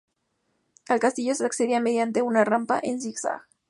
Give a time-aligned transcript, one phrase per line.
[0.87, 3.43] Al castillo se accedía mediante una rampa en zigzag.